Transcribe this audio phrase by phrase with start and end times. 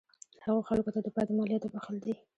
[0.45, 2.13] هغه خلکو ته د پاتې مالیاتو بخښل دي.